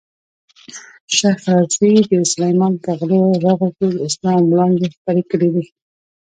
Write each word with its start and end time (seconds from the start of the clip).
شېخ 1.17 1.37
رضي 1.55 1.93
د 2.09 2.13
سلېمان 2.31 2.73
په 2.83 2.91
غرو 2.99 3.23
رغو 3.45 3.67
کښي 3.75 3.87
د 3.93 3.97
اسلام 4.07 4.41
وړانګي 4.47 4.87
خپرې 4.95 5.23
کړي 5.31 5.49
دي. 5.55 5.65